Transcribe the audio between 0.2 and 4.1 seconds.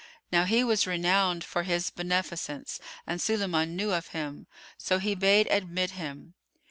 Now he was renowned for his beneficence and Sulayman knew of